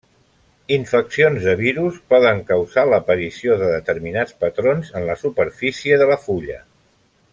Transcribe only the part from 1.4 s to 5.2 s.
de virus poden causar l'aparició de determinats patrons en la